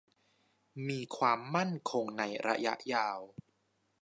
[0.87, 3.19] มีความมั่นคงในระยะยาว